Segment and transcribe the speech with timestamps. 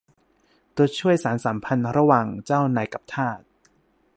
[0.75, 3.39] ตัวช่วยสานสัมพันธ์ระหว่างเจ้านายกับทาส